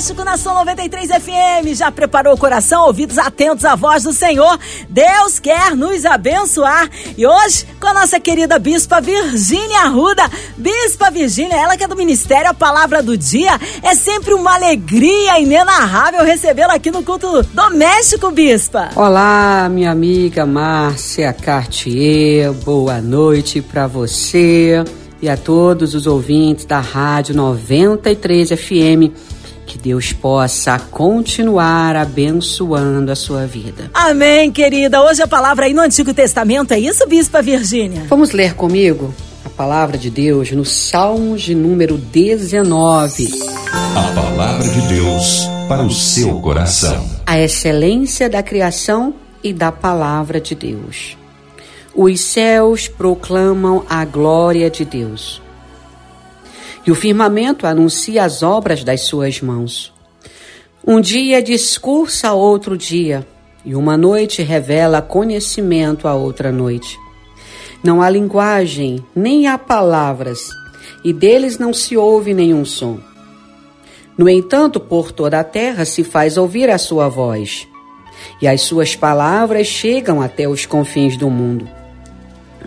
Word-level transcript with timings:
Culto 0.00 0.14
doméstico 0.14 0.24
na 0.24 0.36
São 0.38 0.54
93 0.54 1.10
FM 1.10 1.74
já 1.74 1.92
preparou 1.92 2.32
o 2.32 2.38
coração, 2.38 2.86
ouvidos 2.86 3.18
atentos 3.18 3.66
à 3.66 3.76
voz 3.76 4.02
do 4.04 4.12
Senhor. 4.14 4.58
Deus 4.88 5.38
quer 5.38 5.76
nos 5.76 6.06
abençoar. 6.06 6.88
E 7.18 7.26
hoje, 7.26 7.66
com 7.78 7.86
a 7.86 7.92
nossa 7.92 8.18
querida 8.18 8.58
Bispa 8.58 9.00
Virgínia 9.00 9.80
Arruda. 9.80 10.22
Bispa 10.56 11.10
Virgínia, 11.10 11.54
ela 11.54 11.76
que 11.76 11.84
é 11.84 11.88
do 11.88 11.96
Ministério 11.96 12.48
A 12.48 12.54
Palavra 12.54 13.02
do 13.02 13.16
Dia. 13.16 13.60
É 13.82 13.94
sempre 13.94 14.32
uma 14.32 14.54
alegria 14.54 15.38
inenarrável 15.38 16.24
recebê-la 16.24 16.74
aqui 16.74 16.90
no 16.90 17.02
culto 17.02 17.42
doméstico, 17.52 18.30
Bispa. 18.30 18.90
Olá, 18.96 19.68
minha 19.70 19.90
amiga 19.90 20.46
Márcia 20.46 21.32
Cartier. 21.32 22.52
Boa 22.52 23.02
noite 23.02 23.60
para 23.60 23.86
você 23.86 24.82
e 25.20 25.28
a 25.28 25.36
todos 25.36 25.94
os 25.94 26.06
ouvintes 26.06 26.64
da 26.64 26.80
Rádio 26.80 27.34
93 27.34 28.48
FM. 28.48 29.39
Que 29.70 29.78
Deus 29.78 30.12
possa 30.12 30.80
continuar 30.80 31.94
abençoando 31.94 33.12
a 33.12 33.14
sua 33.14 33.46
vida. 33.46 33.88
Amém, 33.94 34.50
querida. 34.50 35.00
Hoje 35.00 35.22
a 35.22 35.28
palavra 35.28 35.66
aí 35.66 35.72
no 35.72 35.80
Antigo 35.80 36.12
Testamento, 36.12 36.74
é 36.74 36.80
isso, 36.80 37.06
Bispa 37.06 37.40
Virgínia? 37.40 38.02
Vamos 38.08 38.32
ler 38.32 38.54
comigo 38.54 39.14
a 39.44 39.48
palavra 39.48 39.96
de 39.96 40.10
Deus 40.10 40.50
no 40.50 40.64
Salmos 40.64 41.42
de 41.42 41.54
número 41.54 41.96
19. 41.96 43.28
A 43.70 44.12
palavra 44.12 44.68
de 44.68 44.80
Deus 44.88 45.48
para 45.68 45.84
o 45.84 45.90
seu 45.92 46.40
coração. 46.40 47.08
A 47.24 47.38
excelência 47.38 48.28
da 48.28 48.42
criação 48.42 49.14
e 49.40 49.52
da 49.52 49.70
palavra 49.70 50.40
de 50.40 50.56
Deus. 50.56 51.16
Os 51.94 52.20
céus 52.20 52.88
proclamam 52.88 53.84
a 53.88 54.04
glória 54.04 54.68
de 54.68 54.84
Deus 54.84 55.40
e 56.86 56.90
o 56.90 56.94
firmamento 56.94 57.66
anuncia 57.66 58.24
as 58.24 58.42
obras 58.42 58.82
das 58.82 59.02
suas 59.02 59.40
mãos. 59.40 59.92
Um 60.86 61.00
dia 61.00 61.42
discursa 61.42 62.32
outro 62.32 62.76
dia, 62.76 63.26
e 63.64 63.74
uma 63.74 63.96
noite 63.96 64.42
revela 64.42 65.02
conhecimento 65.02 66.08
a 66.08 66.14
outra 66.14 66.50
noite. 66.50 66.98
Não 67.84 68.00
há 68.00 68.08
linguagem, 68.08 69.04
nem 69.14 69.46
há 69.46 69.58
palavras, 69.58 70.48
e 71.04 71.12
deles 71.12 71.58
não 71.58 71.72
se 71.72 71.96
ouve 71.96 72.32
nenhum 72.32 72.64
som. 72.64 72.98
No 74.16 74.28
entanto, 74.28 74.80
por 74.80 75.12
toda 75.12 75.40
a 75.40 75.44
terra 75.44 75.84
se 75.84 76.02
faz 76.02 76.36
ouvir 76.36 76.70
a 76.70 76.78
sua 76.78 77.08
voz, 77.08 77.66
e 78.40 78.48
as 78.48 78.62
suas 78.62 78.96
palavras 78.96 79.66
chegam 79.66 80.20
até 80.20 80.48
os 80.48 80.66
confins 80.66 81.16
do 81.16 81.28
mundo. 81.30 81.68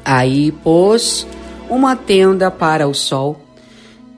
Aí 0.05 0.51
pôs 0.51 1.27
uma 1.69 1.95
tenda 1.95 2.51
para 2.51 2.87
o 2.87 2.93
sol 2.93 3.42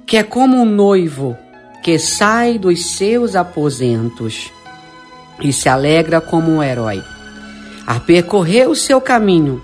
que 0.06 0.18
é 0.18 0.24
como 0.24 0.58
um 0.58 0.66
noivo 0.66 1.36
que 1.84 1.98
sai 1.98 2.60
dos 2.60 2.86
seus 2.86 3.36
aposentos 3.36 4.52
e 5.42 5.52
se 5.52 5.68
alegra 5.68 6.22
como 6.22 6.52
um 6.52 6.64
herói. 6.64 7.04
A 7.86 8.00
percorrer 8.00 8.70
o 8.70 8.76
seu 8.76 9.02
caminho, 9.02 9.62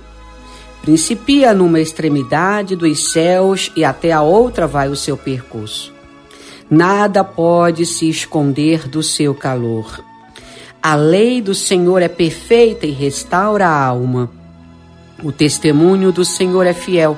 principia 0.82 1.54
numa 1.54 1.80
extremidade 1.80 2.76
dos 2.76 3.12
céus 3.12 3.72
e 3.76 3.84
até 3.84 4.12
a 4.12 4.22
outra 4.22 4.68
vai 4.68 4.90
o 4.90 4.96
seu 4.96 5.16
percurso. 5.16 5.94
Nada 6.70 7.24
pode 7.24 7.86
se 7.86 8.10
esconder 8.10 8.88
do 8.88 9.04
seu 9.04 9.36
calor. 9.36 10.04
A 10.82 10.96
lei 10.96 11.42
do 11.42 11.54
Senhor 11.54 12.02
é 12.02 12.08
perfeita 12.08 12.88
e 12.88 12.92
restaura 12.92 13.68
a 13.68 13.86
alma. 13.86 14.32
O 15.24 15.32
testemunho 15.32 16.12
do 16.12 16.26
Senhor 16.26 16.66
é 16.66 16.74
fiel 16.74 17.18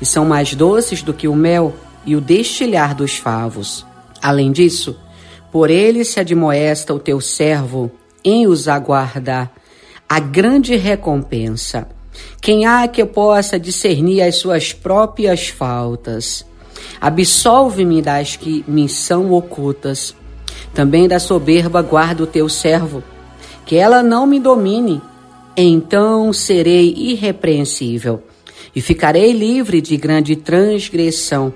e 0.00 0.06
são 0.06 0.24
mais 0.24 0.54
doces 0.54 1.02
do 1.02 1.12
que 1.12 1.28
o 1.28 1.34
mel 1.34 1.74
e 2.04 2.14
o 2.16 2.20
destilhar 2.20 2.94
dos 2.94 3.16
favos. 3.16 3.84
Além 4.22 4.52
disso, 4.52 4.96
por 5.52 5.70
ele 5.70 6.04
se 6.04 6.20
admoesta 6.20 6.94
o 6.94 6.98
teu 6.98 7.20
servo 7.20 7.90
em 8.24 8.46
os 8.46 8.68
aguardar 8.68 9.52
a 10.08 10.18
grande 10.18 10.76
recompensa. 10.76 11.88
Quem 12.40 12.66
há 12.66 12.88
que 12.88 13.02
eu 13.02 13.06
possa 13.06 13.58
discernir 13.58 14.22
as 14.22 14.36
suas 14.36 14.72
próprias 14.72 15.48
faltas? 15.48 16.44
Absolve-me 17.00 18.00
das 18.00 18.36
que 18.36 18.64
me 18.66 18.88
são 18.88 19.32
ocultas. 19.32 20.14
Também 20.74 21.06
da 21.06 21.18
soberba 21.18 21.82
guarda 21.82 22.22
o 22.22 22.26
teu 22.26 22.48
servo, 22.48 23.02
que 23.64 23.76
ela 23.76 24.02
não 24.02 24.26
me 24.26 24.40
domine. 24.40 25.00
Então 25.56 26.32
serei 26.32 26.94
irrepreensível 26.96 28.22
e 28.74 28.80
ficarei 28.80 29.32
livre 29.32 29.80
de 29.80 29.96
grande 29.96 30.36
transgressão. 30.36 31.52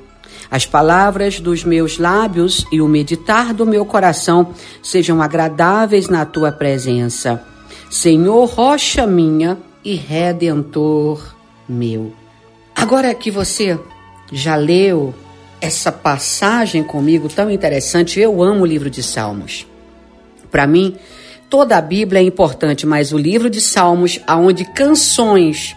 As 0.51 0.67
palavras 0.67 1.41
dos 1.41 1.65
meus 1.65 1.99
lábios 1.99 2.67
e 2.71 2.81
o 2.81 2.89
meditar 2.89 3.55
do 3.55 3.65
meu 3.65 3.87
coração 3.87 4.53
sejam 4.83 5.23
agradáveis 5.23 6.09
na 6.09 6.27
tua 6.27 6.53
presença. 6.53 7.43
Senhor, 7.91 8.45
rocha 8.47 9.07
minha 9.07 9.59
e 9.85 9.95
redentor 9.95 11.35
meu. 11.69 12.13
Agora 12.75 13.15
que 13.15 13.31
você 13.31 13.79
já 14.31 14.57
leu 14.57 15.15
essa 15.61 15.93
passagem 15.93 16.83
comigo 16.83 17.29
tão 17.29 17.51
interessante, 17.51 18.19
eu 18.19 18.43
amo 18.43 18.63
o 18.63 18.67
livro 18.67 18.91
de 18.91 19.03
Salmos. 19.03 19.67
Para 20.51 20.67
mim, 20.67 20.97
toda 21.49 21.77
a 21.77 21.81
Bíblia 21.81 22.21
é 22.21 22.25
importante, 22.25 22.87
mas 22.87 23.13
o 23.13 23.19
livro 23.19 23.49
de 23.49 23.61
Salmos, 23.61 24.21
aonde 24.27 24.65
canções 24.65 25.77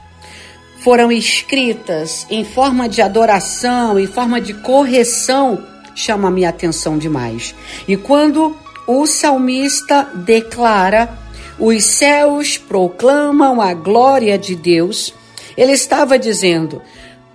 foram 0.85 1.11
escritas 1.11 2.27
em 2.29 2.45
forma 2.45 2.87
de 2.87 3.01
adoração, 3.01 3.97
em 3.97 4.05
forma 4.05 4.39
de 4.39 4.53
correção, 4.53 5.65
chama 5.95 6.27
a 6.27 6.31
minha 6.31 6.49
atenção 6.49 6.95
demais. 6.95 7.55
E 7.87 7.97
quando 7.97 8.55
o 8.85 9.07
salmista 9.07 10.03
declara: 10.13 11.17
os 11.57 11.83
céus 11.83 12.59
proclamam 12.59 13.59
a 13.59 13.73
glória 13.73 14.37
de 14.37 14.55
Deus, 14.55 15.11
ele 15.57 15.71
estava 15.71 16.19
dizendo: 16.19 16.83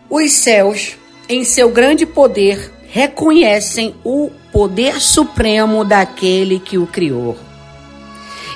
os 0.08 0.30
céus, 0.30 0.96
em 1.28 1.42
seu 1.42 1.70
grande 1.70 2.06
poder, 2.06 2.72
reconhecem 2.86 3.96
o 4.04 4.30
poder 4.52 5.00
supremo 5.00 5.84
daquele 5.84 6.60
que 6.60 6.78
o 6.78 6.86
criou. 6.86 7.36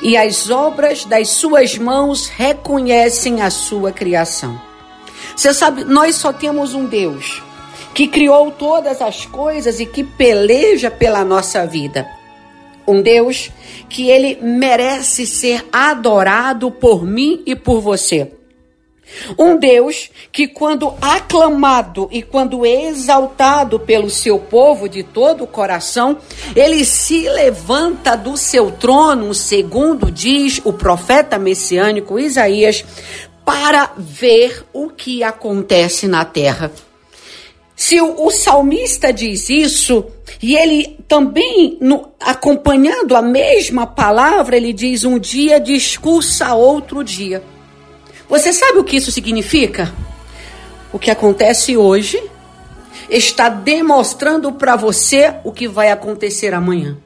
E 0.01 0.17
as 0.17 0.51
obras 0.51 1.05
das 1.05 1.31
suas 1.31 1.77
mãos 1.77 2.29
reconhecem 2.29 3.43
a 3.43 3.51
sua 3.51 3.91
criação. 3.91 4.64
Você 5.37 5.53
sabe, 5.53 5.85
nós 5.85 6.17
só 6.17 6.33
temos 6.33 6.75
um 6.75 6.87
Deus 6.87 7.43
que 7.95 8.09
criou 8.09 8.51
todas 8.51 9.01
as 9.01 9.25
coisas 9.25 9.79
e 9.79 9.87
que 9.87 10.03
peleja 10.03 10.91
pela 10.91 11.25
nossa 11.25 11.67
vida. 11.67 12.07
Um 12.87 13.01
Deus 13.01 13.51
que 13.89 14.11
ele 14.11 14.39
merece 14.43 15.27
ser 15.27 15.65
adorado 15.73 16.71
por 16.71 17.05
mim 17.05 17.43
e 17.47 17.55
por 17.55 17.81
você. 17.81 18.33
Um 19.39 19.57
Deus 19.57 20.11
que, 20.33 20.49
quando 20.49 20.95
aclamado 21.01 22.09
e 22.11 22.23
quando 22.23 22.67
exaltado 22.67 23.79
pelo 23.79 24.11
seu 24.11 24.39
povo 24.39 24.89
de 24.89 25.03
todo 25.03 25.45
o 25.45 25.47
coração, 25.47 26.19
ele 26.57 26.85
se 26.85 27.29
levanta 27.29 28.17
do 28.17 28.37
seu 28.37 28.71
trono, 28.73 29.33
segundo 29.35 30.11
diz 30.11 30.61
o 30.65 30.73
profeta 30.73 31.39
messiânico 31.39 32.19
Isaías, 32.19 32.85
para 33.45 33.93
ver 33.97 34.65
o 34.73 34.89
que 34.89 35.23
acontece 35.23 36.09
na 36.09 36.25
terra. 36.25 36.73
Se 37.77 38.01
o, 38.01 38.27
o 38.27 38.31
salmista 38.31 39.13
diz 39.13 39.51
isso, 39.51 40.07
e 40.41 40.57
ele 40.57 40.99
também, 41.09 41.77
no, 41.81 42.13
acompanhando 42.21 43.17
a 43.17 43.23
mesma 43.23 43.87
palavra, 43.87 44.57
ele 44.57 44.73
diz: 44.73 45.05
um 45.05 45.19
dia 45.19 45.59
discursa 45.59 46.55
outro 46.55 47.03
dia. 47.03 47.43
Você 48.29 48.53
sabe 48.53 48.79
o 48.79 48.85
que 48.85 48.97
isso 48.97 49.11
significa? 49.11 49.93
O 50.93 50.99
que 50.99 51.11
acontece 51.11 51.77
hoje 51.77 52.23
está 53.11 53.49
demonstrando 53.49 54.53
para 54.53 54.77
você 54.77 55.35
o 55.45 55.53
que 55.53 55.69
vai 55.69 55.91
acontecer 55.91 56.55
amanhã. 56.55 56.97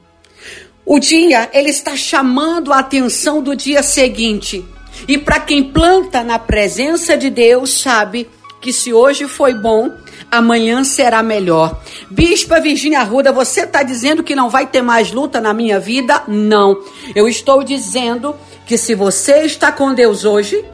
O 0.84 0.98
dia, 0.98 1.50
ele 1.52 1.70
está 1.70 1.96
chamando 1.96 2.72
a 2.72 2.78
atenção 2.78 3.42
do 3.42 3.54
dia 3.54 3.82
seguinte. 3.82 4.64
E 5.06 5.18
para 5.18 5.40
quem 5.40 5.64
planta 5.64 6.24
na 6.24 6.38
presença 6.38 7.16
de 7.16 7.30
Deus, 7.30 7.80
sabe 7.80 8.28
que 8.60 8.72
se 8.72 8.92
hoje 8.92 9.28
foi 9.28 9.54
bom, 9.54 9.90
amanhã 10.30 10.82
será 10.84 11.22
melhor. 11.22 11.80
Bispa 12.10 12.60
Virginia 12.60 13.00
Arruda, 13.00 13.32
você 13.32 13.62
está 13.62 13.82
dizendo 13.82 14.22
que 14.22 14.34
não 14.34 14.50
vai 14.50 14.66
ter 14.66 14.82
mais 14.82 15.12
luta 15.12 15.40
na 15.40 15.54
minha 15.54 15.78
vida? 15.78 16.22
Não. 16.26 16.82
Eu 17.14 17.28
estou 17.28 17.62
dizendo 17.62 18.34
que 18.66 18.76
se 18.76 18.94
você 18.94 19.42
está 19.42 19.70
com 19.70 19.94
Deus 19.94 20.24
hoje, 20.24 20.64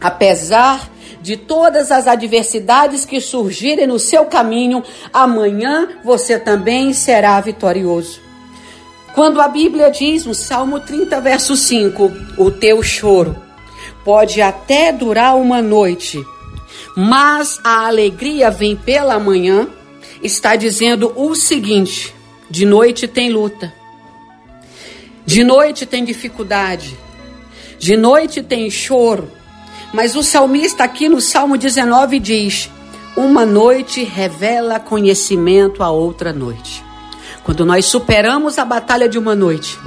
apesar 0.00 0.88
de 1.20 1.36
todas 1.36 1.90
as 1.90 2.06
adversidades 2.06 3.04
que 3.04 3.20
surgirem 3.20 3.86
no 3.86 3.98
seu 3.98 4.26
caminho, 4.26 4.82
amanhã 5.12 5.88
você 6.04 6.38
também 6.38 6.92
será 6.92 7.40
vitorioso. 7.40 8.20
Quando 9.14 9.40
a 9.40 9.48
Bíblia 9.48 9.90
diz 9.90 10.24
no 10.24 10.34
Salmo 10.34 10.78
30, 10.78 11.20
verso 11.20 11.56
5, 11.56 12.12
o 12.38 12.50
teu 12.52 12.82
choro 12.84 13.47
pode 14.08 14.40
até 14.40 14.90
durar 14.90 15.36
uma 15.36 15.60
noite, 15.60 16.24
mas 16.96 17.60
a 17.62 17.86
alegria 17.86 18.50
vem 18.50 18.74
pela 18.74 19.20
manhã, 19.20 19.68
está 20.22 20.56
dizendo 20.56 21.12
o 21.14 21.34
seguinte: 21.34 22.14
de 22.48 22.64
noite 22.64 23.06
tem 23.06 23.28
luta, 23.28 23.70
de 25.26 25.44
noite 25.44 25.84
tem 25.84 26.06
dificuldade, 26.06 26.96
de 27.78 27.98
noite 27.98 28.42
tem 28.42 28.70
choro, 28.70 29.30
mas 29.92 30.16
o 30.16 30.22
salmista 30.22 30.84
aqui 30.84 31.06
no 31.06 31.20
Salmo 31.20 31.58
19 31.58 32.18
diz: 32.18 32.70
Uma 33.14 33.44
noite 33.44 34.04
revela 34.04 34.80
conhecimento 34.80 35.82
a 35.82 35.90
outra 35.90 36.32
noite. 36.32 36.82
Quando 37.44 37.66
nós 37.66 37.84
superamos 37.84 38.58
a 38.58 38.64
batalha 38.64 39.06
de 39.06 39.18
uma 39.18 39.34
noite 39.34 39.78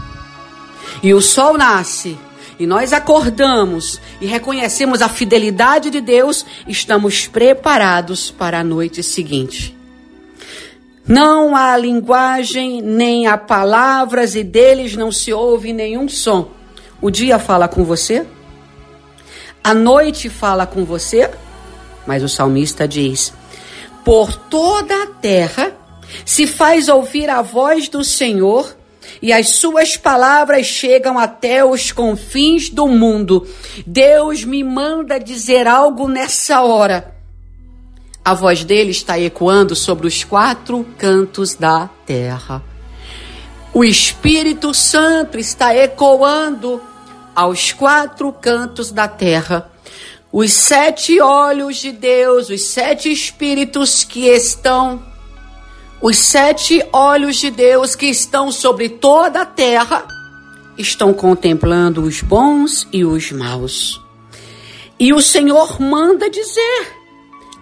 e 1.02 1.12
o 1.12 1.22
sol 1.22 1.58
nasce, 1.58 2.20
e 2.62 2.68
nós 2.68 2.94
acordamos 2.94 4.00
e 4.22 4.28
reconhecemos 4.28 5.02
a 5.02 5.10
fidelidade 5.10 5.90
de 5.90 6.00
Deus, 6.00 6.46
estamos 6.68 7.26
preparados 7.26 8.30
para 8.30 8.60
a 8.60 8.64
noite 8.64 9.02
seguinte. 9.02 9.76
Não 11.08 11.56
há 11.56 11.76
linguagem, 11.76 12.80
nem 12.80 13.26
há 13.26 13.36
palavras, 13.36 14.36
e 14.36 14.44
deles 14.44 14.96
não 14.96 15.12
se 15.12 15.34
ouve 15.34 15.74
nenhum 15.74 16.08
som. 16.08 16.52
O 17.02 17.10
dia 17.10 17.40
fala 17.40 17.68
com 17.68 17.84
você, 17.84 18.28
a 19.64 19.74
noite 19.74 20.30
fala 20.30 20.68
com 20.68 20.86
você, 20.86 21.32
mas 22.06 22.22
o 22.22 22.30
salmista 22.30 22.88
diz: 22.88 23.34
Por 24.06 24.36
toda 24.36 25.02
a 25.02 25.08
terra 25.08 25.74
se 26.24 26.46
faz 26.46 26.90
ouvir 26.90 27.28
a 27.28 27.42
voz 27.42 27.90
do 27.90 28.04
Senhor 28.04 28.78
e 29.22 29.32
as 29.32 29.50
suas 29.50 29.96
palavras 29.96 30.66
chegam 30.66 31.20
até 31.20 31.64
os 31.64 31.92
confins 31.92 32.70
do 32.70 32.88
mundo. 32.88 33.48
Deus 33.86 34.44
me 34.44 34.64
manda 34.64 35.20
dizer 35.20 35.68
algo 35.68 36.08
nessa 36.08 36.62
hora. 36.62 37.14
A 38.26 38.34
voz 38.34 38.64
dele 38.64 38.92
está 38.92 39.20
ecoando 39.20 39.76
sobre 39.76 40.08
os 40.08 40.24
quatro 40.24 40.86
cantos 40.98 41.54
da 41.54 41.90
terra. 42.06 42.64
O 43.74 43.84
Espírito 43.84 44.74
Santo 44.74 45.38
está 45.38 45.76
ecoando 45.76 46.82
aos 47.36 47.72
quatro 47.72 48.34
cantos 48.34 48.92
da 48.92 49.08
terra. 49.08 49.72
Os 50.32 50.52
sete 50.54 51.20
olhos 51.20 51.78
de 51.78 51.92
Deus, 51.92 52.50
os 52.50 52.64
sete 52.66 53.12
espíritos 53.12 54.04
que 54.04 54.28
estão 54.28 55.11
os 56.02 56.18
sete 56.18 56.84
olhos 56.92 57.38
de 57.38 57.52
Deus 57.52 57.96
que 57.96 58.08
estão 58.08 58.52
sobre 58.52 58.90
toda 58.90 59.42
a 59.42 59.46
terra 59.46 60.06
estão 60.78 61.14
contemplando 61.14 62.02
os 62.02 62.22
bons 62.22 62.88
e 62.92 63.06
os 63.06 63.32
maus. 63.32 64.02
E 65.00 65.14
o 65.14 65.22
Senhor 65.22 65.80
manda 65.80 66.30
dizer: 66.30 67.02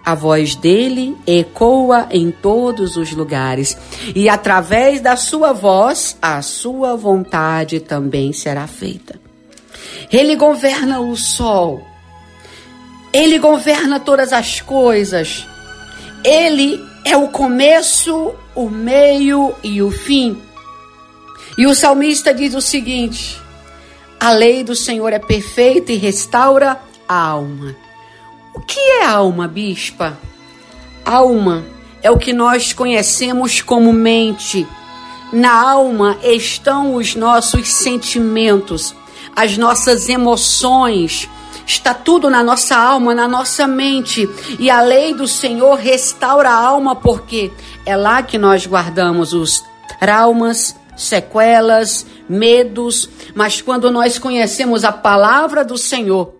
a 0.04 0.14
voz 0.14 0.54
dele 0.54 1.16
ecoa 1.26 2.08
em 2.10 2.30
todos 2.30 2.96
os 2.96 3.12
lugares, 3.12 3.76
e 4.14 4.28
através 4.28 5.00
da 5.00 5.16
sua 5.16 5.52
voz, 5.52 6.16
a 6.22 6.40
sua 6.40 6.96
vontade 6.96 7.80
também 7.80 8.32
será 8.32 8.66
feita. 8.66 9.20
Ele 10.10 10.34
governa 10.34 11.00
o 11.00 11.14
sol, 11.16 11.84
ele 13.12 13.38
governa 13.38 14.00
todas 14.00 14.32
as 14.32 14.60
coisas, 14.60 15.46
ele 16.24 16.89
é 17.04 17.16
o 17.16 17.28
começo, 17.28 18.34
o 18.54 18.68
meio 18.68 19.54
e 19.62 19.82
o 19.82 19.90
fim. 19.90 20.40
E 21.56 21.66
o 21.66 21.74
salmista 21.74 22.32
diz 22.32 22.54
o 22.54 22.60
seguinte: 22.60 23.40
a 24.18 24.30
lei 24.32 24.62
do 24.62 24.76
Senhor 24.76 25.12
é 25.12 25.18
perfeita 25.18 25.92
e 25.92 25.96
restaura 25.96 26.80
a 27.08 27.14
alma. 27.14 27.74
O 28.54 28.60
que 28.60 28.78
é 28.78 29.04
alma, 29.04 29.48
bispa? 29.48 30.18
Alma 31.04 31.64
é 32.02 32.10
o 32.10 32.18
que 32.18 32.32
nós 32.32 32.72
conhecemos 32.72 33.62
como 33.62 33.92
mente. 33.92 34.66
Na 35.32 35.52
alma 35.52 36.18
estão 36.22 36.94
os 36.94 37.14
nossos 37.14 37.68
sentimentos, 37.68 38.94
as 39.34 39.56
nossas 39.56 40.08
emoções, 40.08 41.28
Está 41.70 41.94
tudo 41.94 42.28
na 42.28 42.42
nossa 42.42 42.76
alma, 42.76 43.14
na 43.14 43.28
nossa 43.28 43.64
mente. 43.64 44.28
E 44.58 44.68
a 44.68 44.82
lei 44.82 45.14
do 45.14 45.28
Senhor 45.28 45.76
restaura 45.76 46.50
a 46.50 46.66
alma, 46.66 46.96
porque 46.96 47.52
é 47.86 47.96
lá 47.96 48.24
que 48.24 48.36
nós 48.36 48.66
guardamos 48.66 49.32
os 49.32 49.62
traumas, 50.00 50.74
sequelas, 50.96 52.04
medos. 52.28 53.08
Mas 53.36 53.62
quando 53.62 53.88
nós 53.88 54.18
conhecemos 54.18 54.82
a 54.82 54.90
palavra 54.90 55.64
do 55.64 55.78
Senhor, 55.78 56.34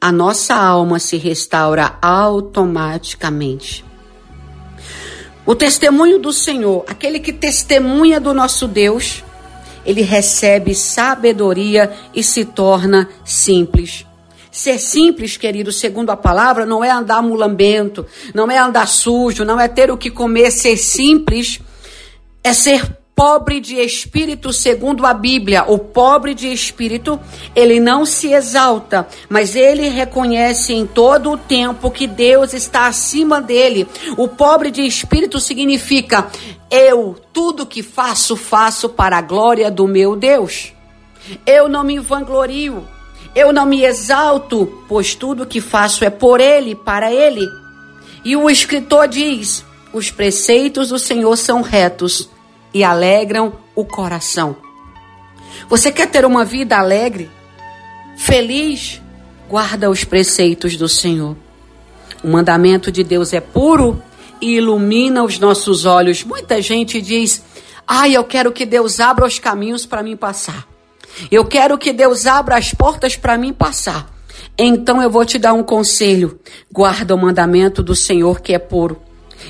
a 0.00 0.10
nossa 0.10 0.56
alma 0.56 0.98
se 0.98 1.18
restaura 1.18 1.96
automaticamente. 2.02 3.84
O 5.46 5.54
testemunho 5.54 6.18
do 6.18 6.32
Senhor, 6.32 6.84
aquele 6.88 7.20
que 7.20 7.32
testemunha 7.32 8.18
do 8.18 8.34
nosso 8.34 8.66
Deus, 8.66 9.22
ele 9.86 10.02
recebe 10.02 10.74
sabedoria 10.74 11.92
e 12.12 12.24
se 12.24 12.44
torna 12.44 13.08
simples. 13.24 14.04
Ser 14.54 14.78
simples, 14.78 15.36
querido, 15.36 15.72
segundo 15.72 16.10
a 16.10 16.16
palavra, 16.16 16.64
não 16.64 16.84
é 16.84 16.88
andar 16.88 17.20
mulambento, 17.20 18.06
não 18.32 18.48
é 18.48 18.56
andar 18.56 18.86
sujo, 18.86 19.44
não 19.44 19.58
é 19.58 19.66
ter 19.66 19.90
o 19.90 19.96
que 19.96 20.12
comer. 20.12 20.52
Ser 20.52 20.76
simples 20.76 21.58
é 22.40 22.52
ser 22.52 22.88
pobre 23.16 23.58
de 23.58 23.74
espírito, 23.80 24.52
segundo 24.52 25.04
a 25.04 25.12
Bíblia. 25.12 25.64
O 25.66 25.76
pobre 25.76 26.34
de 26.34 26.52
espírito, 26.52 27.18
ele 27.52 27.80
não 27.80 28.06
se 28.06 28.32
exalta, 28.32 29.08
mas 29.28 29.56
ele 29.56 29.88
reconhece 29.88 30.72
em 30.72 30.86
todo 30.86 31.32
o 31.32 31.36
tempo 31.36 31.90
que 31.90 32.06
Deus 32.06 32.54
está 32.54 32.86
acima 32.86 33.42
dele. 33.42 33.88
O 34.16 34.28
pobre 34.28 34.70
de 34.70 34.82
espírito 34.82 35.40
significa 35.40 36.28
eu, 36.70 37.16
tudo 37.32 37.66
que 37.66 37.82
faço, 37.82 38.36
faço 38.36 38.88
para 38.88 39.18
a 39.18 39.20
glória 39.20 39.68
do 39.68 39.88
meu 39.88 40.14
Deus. 40.14 40.72
Eu 41.44 41.68
não 41.68 41.82
me 41.82 41.98
vanglorio. 41.98 42.93
Eu 43.34 43.52
não 43.52 43.66
me 43.66 43.84
exalto, 43.84 44.84
pois 44.88 45.14
tudo 45.14 45.46
que 45.46 45.60
faço 45.60 46.04
é 46.04 46.10
por 46.10 46.40
Ele, 46.40 46.74
para 46.74 47.12
Ele. 47.12 47.48
E 48.24 48.36
o 48.36 48.48
escritor 48.48 49.08
diz: 49.08 49.64
os 49.92 50.10
preceitos 50.10 50.88
do 50.88 50.98
Senhor 50.98 51.36
são 51.36 51.60
retos 51.60 52.28
e 52.72 52.84
alegram 52.84 53.52
o 53.74 53.84
coração. 53.84 54.56
Você 55.68 55.90
quer 55.90 56.08
ter 56.08 56.24
uma 56.24 56.44
vida 56.44 56.78
alegre, 56.78 57.30
feliz? 58.16 59.00
Guarda 59.48 59.90
os 59.90 60.04
preceitos 60.04 60.76
do 60.76 60.88
Senhor. 60.88 61.36
O 62.22 62.28
mandamento 62.28 62.90
de 62.90 63.04
Deus 63.04 63.32
é 63.32 63.40
puro 63.40 64.02
e 64.40 64.56
ilumina 64.56 65.22
os 65.22 65.38
nossos 65.38 65.84
olhos. 65.84 66.24
Muita 66.24 66.62
gente 66.62 67.00
diz: 67.00 67.42
Ai, 67.86 68.16
eu 68.16 68.24
quero 68.24 68.52
que 68.52 68.64
Deus 68.64 69.00
abra 69.00 69.26
os 69.26 69.38
caminhos 69.38 69.84
para 69.84 70.02
mim 70.02 70.16
passar. 70.16 70.73
Eu 71.30 71.44
quero 71.44 71.78
que 71.78 71.92
Deus 71.92 72.26
abra 72.26 72.56
as 72.56 72.72
portas 72.72 73.16
para 73.16 73.38
mim 73.38 73.52
passar. 73.52 74.12
Então 74.56 75.02
eu 75.02 75.10
vou 75.10 75.24
te 75.24 75.38
dar 75.38 75.52
um 75.52 75.62
conselho: 75.62 76.38
guarda 76.70 77.14
o 77.14 77.18
mandamento 77.18 77.82
do 77.82 77.94
Senhor 77.94 78.40
que 78.40 78.52
é 78.52 78.58
puro. 78.58 79.00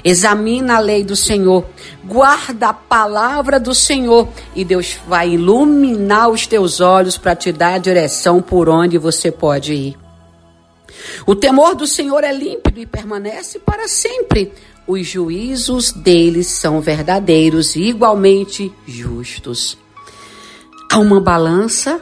Examina 0.02 0.76
a 0.76 0.80
lei 0.80 1.04
do 1.04 1.14
Senhor, 1.14 1.64
guarda 2.04 2.70
a 2.70 2.72
palavra 2.72 3.60
do 3.60 3.74
Senhor 3.74 4.28
e 4.54 4.64
Deus 4.64 4.98
vai 5.06 5.30
iluminar 5.30 6.30
os 6.30 6.46
teus 6.46 6.80
olhos 6.80 7.16
para 7.16 7.36
te 7.36 7.52
dar 7.52 7.74
a 7.74 7.78
direção 7.78 8.42
por 8.42 8.68
onde 8.68 8.98
você 8.98 9.30
pode 9.30 9.72
ir. 9.72 9.96
O 11.26 11.34
temor 11.34 11.74
do 11.74 11.86
Senhor 11.86 12.24
é 12.24 12.32
límpido 12.32 12.80
e 12.80 12.86
permanece 12.86 13.58
para 13.58 13.86
sempre. 13.86 14.52
Os 14.86 15.06
juízos 15.06 15.92
deles 15.92 16.48
são 16.48 16.80
verdadeiros 16.80 17.76
e 17.76 17.82
igualmente 17.82 18.72
justos. 18.86 19.78
Há 20.94 20.98
uma 21.00 21.20
balança 21.20 22.00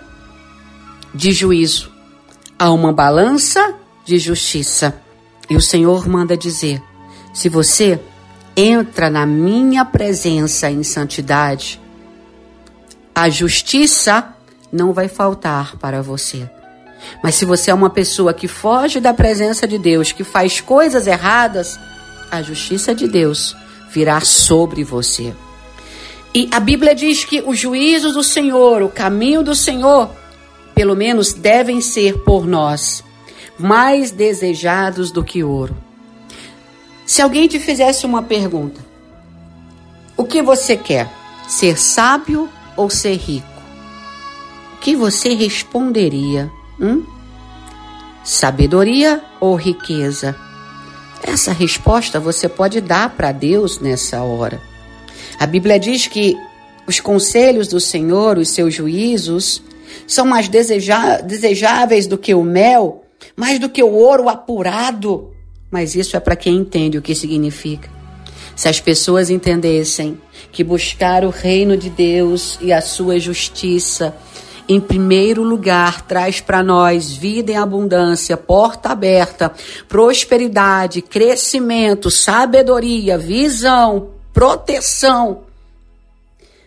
de 1.15 1.33
juízo, 1.33 1.91
há 2.59 2.71
uma 2.71 2.93
balança 2.93 3.75
de 4.05 4.19
justiça. 4.19 5.01
E 5.49 5.57
o 5.57 5.63
Senhor 5.63 6.07
manda 6.07 6.37
dizer: 6.37 6.83
se 7.33 7.49
você 7.49 7.99
entra 8.55 9.09
na 9.09 9.25
minha 9.25 9.83
presença 9.83 10.71
em 10.71 10.83
santidade, 10.83 11.81
a 13.15 13.31
justiça 13.31 14.37
não 14.71 14.93
vai 14.93 15.09
faltar 15.09 15.79
para 15.79 16.03
você. 16.03 16.47
Mas 17.25 17.37
se 17.37 17.47
você 17.47 17.71
é 17.71 17.75
uma 17.75 17.89
pessoa 17.89 18.35
que 18.35 18.47
foge 18.47 19.01
da 19.01 19.15
presença 19.15 19.67
de 19.67 19.79
Deus, 19.79 20.13
que 20.13 20.23
faz 20.23 20.61
coisas 20.61 21.07
erradas, 21.07 21.81
a 22.31 22.43
justiça 22.43 22.95
de 22.95 23.09
Deus 23.09 23.57
virá 23.91 24.21
sobre 24.21 24.85
você. 24.85 25.35
E 26.35 26.49
a 26.51 26.59
Bíblia 26.59 26.95
diz 26.95 27.25
que 27.25 27.43
os 27.43 27.59
juízos 27.59 28.15
do 28.15 28.23
Senhor, 28.23 28.83
o 28.83 28.89
caminho 28.89 29.43
do 29.43 29.55
Senhor, 29.55 30.11
pelo 30.75 30.97
menos 30.97 31.33
devem 31.33 31.81
ser 31.81 32.19
por 32.25 32.47
nós 32.47 33.05
mais 33.59 34.11
desejados 34.11 35.11
do 35.11 35.23
que 35.23 35.45
ouro. 35.45 35.77
Se 37.07 37.21
alguém 37.21 37.47
te 37.47 37.59
fizesse 37.61 38.07
uma 38.07 38.23
pergunta, 38.23 38.81
o 40.17 40.25
que 40.25 40.43
você 40.43 40.77
quer? 40.77 41.13
Ser 41.47 41.79
sábio 41.79 42.49
ou 42.77 42.89
ser 42.89 43.17
rico? 43.17 43.47
O 44.75 44.77
que 44.79 44.97
você 44.97 45.35
responderia? 45.35 46.51
Hum? 46.81 47.05
Sabedoria 48.25 49.23
ou 49.39 49.55
riqueza? 49.55 50.35
Essa 51.23 51.53
resposta 51.53 52.19
você 52.19 52.49
pode 52.49 52.81
dar 52.81 53.11
para 53.11 53.31
Deus 53.31 53.79
nessa 53.79 54.23
hora. 54.23 54.72
A 55.43 55.47
Bíblia 55.47 55.77
diz 55.77 56.07
que 56.07 56.37
os 56.87 57.01
conselhos 57.01 57.67
do 57.67 57.81
Senhor, 57.81 58.39
os 58.39 58.51
seus 58.51 58.73
juízos, 58.73 59.61
são 60.07 60.25
mais 60.25 60.49
desejáveis 60.49 62.07
do 62.07 62.17
que 62.17 62.33
o 62.33 62.45
mel, 62.45 63.03
mais 63.35 63.59
do 63.59 63.69
que 63.69 63.83
o 63.83 63.91
ouro 63.91 64.29
apurado. 64.29 65.33
Mas 65.69 65.97
isso 65.97 66.17
é 66.17 66.21
para 66.21 66.37
quem 66.37 66.59
entende 66.59 66.97
o 66.97 67.03
que 67.03 67.13
significa. 67.13 67.91
Se 68.55 68.69
as 68.69 68.79
pessoas 68.79 69.31
entendessem 69.31 70.17
que 70.53 70.63
buscar 70.63 71.25
o 71.25 71.31
reino 71.31 71.77
de 71.77 71.91
Deus 71.91 72.57
e 72.61 72.73
a 72.73 72.81
sua 72.81 73.19
justiça, 73.19 74.15
em 74.69 74.79
primeiro 74.79 75.43
lugar, 75.43 76.03
traz 76.03 76.41
para 76.41 76.63
nós 76.63 77.11
vida 77.11 77.51
em 77.51 77.57
abundância, 77.57 78.37
porta 78.37 78.91
aberta, 78.91 79.51
prosperidade, 79.89 81.03
crescimento, 81.03 82.13
sabedoria, 82.13 83.19
visão, 83.19 84.12
proteção, 84.33 85.43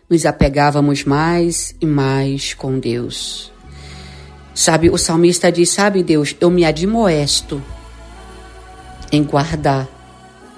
nos 0.10 0.25
apegávamos 0.25 1.03
mais 1.03 1.75
e 1.81 1.86
mais 1.86 2.53
com 2.53 2.79
Deus. 2.79 3.51
Sabe, 4.53 4.89
o 4.89 4.98
salmista 4.98 5.51
diz: 5.51 5.69
Sabe, 5.69 6.03
Deus, 6.03 6.36
eu 6.39 6.50
me 6.50 6.63
admoesto 6.63 7.62
em 9.12 9.24
guardar 9.24 9.88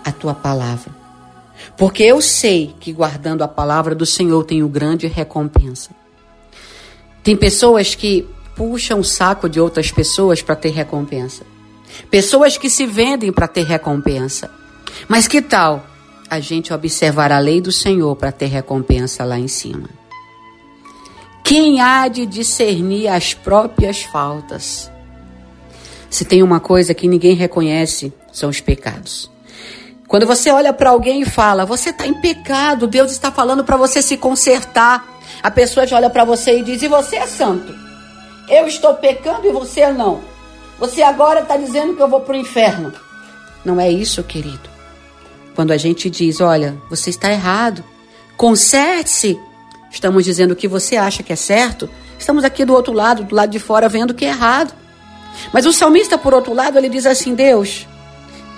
a 0.04 0.12
tua 0.12 0.34
palavra. 0.34 0.96
Porque 1.76 2.04
eu 2.04 2.22
sei 2.22 2.76
que 2.80 2.94
guardando 2.94 3.44
a 3.44 3.48
palavra 3.48 3.96
do 3.96 4.06
Senhor 4.06 4.44
tenho 4.44 4.68
grande 4.68 5.08
recompensa. 5.08 5.92
Tem 7.24 7.36
pessoas 7.36 7.96
que 7.96 8.28
puxam 8.56 9.00
o 9.00 9.04
saco 9.04 9.50
de 9.50 9.60
outras 9.60 9.92
pessoas 9.92 10.42
para 10.42 10.56
ter 10.56 10.70
recompensa. 10.70 11.44
Pessoas 12.10 12.58
que 12.58 12.70
se 12.70 12.86
vendem 12.86 13.32
para 13.32 13.48
ter 13.48 13.64
recompensa. 13.64 14.50
Mas 15.08 15.28
que 15.28 15.42
tal 15.42 15.86
a 16.30 16.40
gente 16.40 16.74
observar 16.74 17.32
a 17.32 17.40
lei 17.40 17.62
do 17.62 17.72
Senhor 17.72 18.16
para 18.16 18.32
ter 18.32 18.48
recompensa 18.48 19.24
lá 19.24 19.40
em 19.40 19.48
cima? 19.48 19.90
Quem 21.44 21.80
há 21.80 22.08
de 22.08 22.26
discernir 22.26 23.08
as 23.08 23.34
próprias 23.34 24.04
faltas? 24.04 24.92
Se 26.10 26.26
tem 26.26 26.44
uma 26.44 26.60
coisa 26.60 26.94
que 26.94 27.08
ninguém 27.08 27.36
reconhece, 27.36 28.12
são 28.32 28.50
os 28.50 28.60
pecados. 28.60 29.32
Quando 30.08 30.26
você 30.26 30.52
olha 30.52 30.74
para 30.74 30.90
alguém 30.90 31.22
e 31.22 31.26
fala, 31.26 31.66
você 31.66 31.90
está 31.90 32.08
em 32.08 32.14
pecado, 32.14 32.88
Deus 32.88 33.12
está 33.12 33.32
falando 33.32 33.64
para 33.64 33.78
você 33.78 34.02
se 34.02 34.18
consertar. 34.18 35.06
A 35.44 35.52
pessoa 35.52 35.88
já 35.88 35.98
olha 35.98 36.10
para 36.10 36.24
você 36.24 36.60
e 36.60 36.64
diz, 36.64 36.82
e 36.82 36.88
você 36.88 37.18
é 37.18 37.28
santo? 37.28 37.74
Eu 38.50 38.68
estou 38.68 38.94
pecando 38.96 39.48
e 39.48 39.52
você 39.52 39.92
não. 39.92 40.22
Você 40.80 41.02
agora 41.02 41.42
está 41.42 41.58
dizendo 41.58 41.96
que 41.96 42.02
eu 42.02 42.08
vou 42.08 42.22
para 42.22 42.36
o 42.36 42.40
inferno. 42.40 42.94
Não 43.66 43.80
é 43.80 43.90
isso, 43.90 44.24
querido. 44.24 44.77
Quando 45.58 45.72
a 45.72 45.78
gente 45.78 46.08
diz, 46.08 46.40
olha, 46.40 46.78
você 46.88 47.10
está 47.10 47.32
errado, 47.32 47.84
conserte-se, 48.38 49.40
estamos 49.90 50.24
dizendo 50.24 50.52
o 50.52 50.56
que 50.56 50.68
você 50.68 50.96
acha 50.98 51.24
que 51.24 51.34
é 51.34 51.36
certo, 51.36 51.90
estamos 52.20 52.44
aqui 52.44 52.64
do 52.64 52.76
outro 52.76 52.94
lado, 52.94 53.24
do 53.24 53.34
lado 53.34 53.50
de 53.50 53.58
fora, 53.58 53.90
vendo 53.90 54.14
que 54.14 54.24
é 54.24 54.28
errado. 54.28 54.72
Mas 55.52 55.66
o 55.66 55.74
salmista, 55.74 56.16
por 56.16 56.32
outro 56.32 56.54
lado, 56.54 56.78
ele 56.78 56.88
diz 56.88 57.08
assim: 57.08 57.34
Deus, 57.34 57.88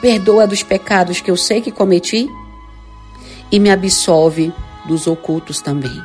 perdoa 0.02 0.46
dos 0.46 0.62
pecados 0.62 1.22
que 1.22 1.32
eu 1.32 1.38
sei 1.38 1.62
que 1.62 1.72
cometi 1.72 2.28
e 3.50 3.62
me 3.62 3.72
absolve 3.72 4.52
dos 4.86 5.08
ocultos 5.08 5.62
também. 5.62 6.04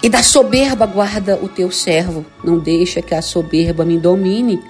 E 0.00 0.08
da 0.08 0.22
soberba 0.22 0.86
guarda 0.86 1.40
o 1.42 1.48
teu 1.48 1.72
servo, 1.72 2.24
não 2.44 2.56
deixa 2.56 3.02
que 3.02 3.16
a 3.16 3.20
soberba 3.20 3.84
me 3.84 3.98
domine, 3.98 4.62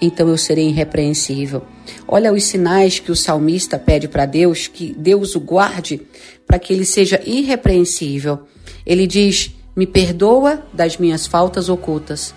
então 0.00 0.30
eu 0.30 0.38
serei 0.38 0.70
irrepreensível. 0.70 1.62
Olha 2.06 2.32
os 2.32 2.44
sinais 2.44 2.98
que 2.98 3.12
o 3.12 3.16
salmista 3.16 3.78
pede 3.78 4.08
para 4.08 4.26
Deus, 4.26 4.66
que 4.66 4.94
Deus 4.96 5.34
o 5.34 5.40
guarde 5.40 6.00
para 6.46 6.58
que 6.58 6.72
ele 6.72 6.84
seja 6.84 7.20
irrepreensível. 7.24 8.40
Ele 8.84 9.06
diz: 9.06 9.52
Me 9.76 9.86
perdoa 9.86 10.62
das 10.72 10.96
minhas 10.96 11.26
faltas 11.26 11.68
ocultas. 11.68 12.34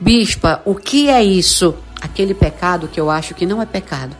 Bispa, 0.00 0.62
o 0.64 0.74
que 0.74 1.08
é 1.08 1.22
isso? 1.22 1.74
Aquele 2.00 2.34
pecado 2.34 2.88
que 2.88 3.00
eu 3.00 3.10
acho 3.10 3.34
que 3.34 3.46
não 3.46 3.62
é 3.62 3.66
pecado. 3.66 4.16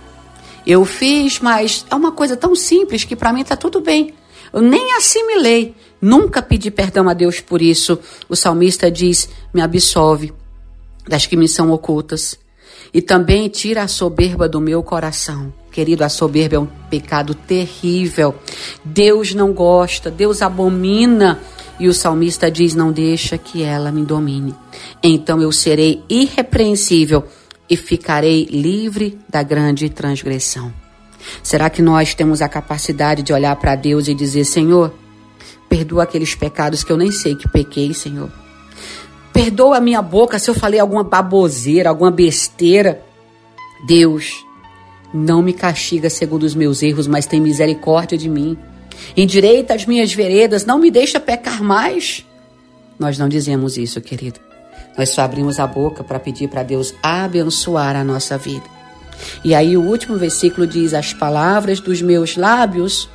Eu 0.66 0.85
fiz, 0.85 1.38
mas 1.40 1.85
é 1.90 1.94
uma 1.94 2.12
coisa 2.12 2.37
tão 2.37 2.54
simples 2.54 3.04
que 3.04 3.14
para 3.14 3.32
mim 3.32 3.42
está 3.42 3.56
tudo 3.56 3.80
bem. 3.80 4.14
Eu 4.52 4.62
nem 4.62 4.94
assimilei, 4.94 5.75
nunca 6.00 6.40
pedi 6.40 6.70
perdão 6.70 7.08
a 7.08 7.12
Deus 7.12 7.40
por 7.40 7.61
isso. 7.61 7.99
O 8.28 8.35
salmista 8.35 8.90
diz: 8.90 9.28
Me 9.52 9.61
absolve 9.61 10.32
das 11.06 11.26
que 11.26 11.37
me 11.37 11.49
são 11.49 11.70
ocultas. 11.70 12.38
E 12.93 13.02
também 13.02 13.49
tira 13.49 13.83
a 13.83 13.88
soberba 13.88 14.49
do 14.49 14.61
meu 14.61 14.83
coração. 14.83 15.52
Querido, 15.71 16.05
a 16.05 16.09
soberba 16.09 16.57
é 16.57 16.59
um 16.59 16.69
pecado 16.88 17.35
terrível. 17.35 18.35
Deus 18.85 19.35
não 19.35 19.52
gosta, 19.52 20.11
Deus 20.11 20.40
abomina. 20.43 21.40
E 21.78 21.88
o 21.88 21.93
salmista 21.93 22.50
diz: 22.50 22.75
Não 22.75 22.90
deixa 22.90 23.37
que 23.37 23.62
ela 23.62 23.93
me 23.93 24.05
domine. 24.05 24.55
Então 25.02 25.40
eu 25.40 25.52
serei 25.52 26.02
irrepreensível 26.09 27.25
e 27.69 27.76
ficarei 27.76 28.45
livre 28.45 29.19
da 29.28 29.43
grande 29.43 29.88
transgressão. 29.90 30.73
Será 31.43 31.69
que 31.69 31.83
nós 31.83 32.14
temos 32.14 32.40
a 32.40 32.49
capacidade 32.49 33.23
de 33.23 33.33
olhar 33.33 33.55
para 33.57 33.75
Deus 33.75 34.09
e 34.09 34.14
dizer: 34.14 34.45
Senhor, 34.45 34.95
perdoa 35.69 36.05
aqueles 36.05 36.35
pecados 36.35 36.83
que 36.83 36.93
eu 36.93 36.97
nem 36.97 37.11
sei 37.11 37.35
que 37.35 37.49
pequei, 37.49 37.93
Senhor? 37.93 38.46
Perdoa 39.37 39.76
a 39.76 39.81
minha 39.83 40.00
boca 40.00 40.38
se 40.38 40.49
eu 40.49 40.55
falei 40.55 40.81
alguma 40.81 41.05
baboseira, 41.05 41.90
alguma 41.90 42.11
besteira. 42.11 43.02
Deus, 43.87 44.33
não 45.12 45.43
me 45.43 45.52
castiga 45.52 46.09
segundo 46.09 46.45
os 46.45 46.55
meus 46.55 46.83
erros, 46.83 47.07
mas 47.07 47.26
tem 47.26 47.38
misericórdia 47.38 48.16
de 48.16 48.31
mim. 48.31 48.57
Endireita 49.14 49.75
as 49.75 49.85
minhas 49.85 50.11
veredas, 50.14 50.64
não 50.64 50.78
me 50.78 50.90
deixa 50.90 51.21
pecar 51.21 51.62
mais. 51.62 52.25
Nós 52.99 53.19
não 53.19 53.28
dizemos 53.28 53.76
isso, 53.76 54.00
querido. 54.00 54.40
Nós 54.97 55.11
só 55.11 55.21
abrimos 55.21 55.61
a 55.61 55.66
boca 55.66 56.02
para 56.02 56.19
pedir 56.19 56.49
para 56.49 56.62
Deus 56.62 56.95
abençoar 57.02 57.95
a 57.95 58.02
nossa 58.02 58.38
vida. 58.38 58.64
E 59.45 59.55
aí 59.55 59.76
o 59.76 59.83
último 59.83 60.16
versículo 60.16 60.66
diz: 60.66 60.95
As 60.95 61.12
palavras 61.12 61.78
dos 61.78 62.00
meus 62.00 62.38
lábios 62.38 63.07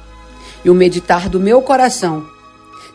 e 0.63 0.69
o 0.69 0.75
meditar 0.75 1.27
do 1.27 1.39
meu 1.39 1.63
coração 1.63 2.23